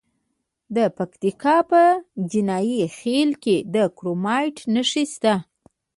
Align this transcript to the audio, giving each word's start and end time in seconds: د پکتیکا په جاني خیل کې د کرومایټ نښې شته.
د 0.75 0.77
پکتیکا 0.97 1.57
په 1.69 1.81
جاني 2.31 2.79
خیل 2.97 3.29
کې 3.43 3.55
د 3.73 3.75
کرومایټ 3.97 4.57
نښې 4.73 5.03
شته. 5.13 5.33